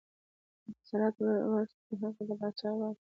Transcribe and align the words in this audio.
د 0.63 0.65
انحصاراتو 0.67 1.21
ورکړې 1.53 1.93
حق 2.01 2.17
د 2.27 2.31
پاچا 2.39 2.69
واک 2.79 2.97
و. 2.99 3.01